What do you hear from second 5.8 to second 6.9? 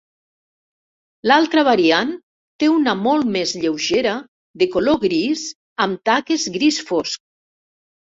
amb taques gris